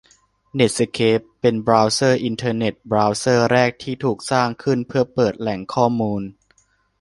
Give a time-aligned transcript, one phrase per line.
[0.53, 6.21] เน็ตสเคป เป็นบราวเซอร์อินเทอร์เน็ต บราวเซอร์แรกที่ถูกสร้างขึ้นเพื่อเปิดแหล่งข้อมูล